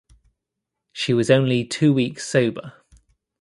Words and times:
She 0.93 1.13
was 1.13 1.29
only 1.29 1.63
two 1.63 1.93
weeks 1.93 2.25
sober. 2.25 2.73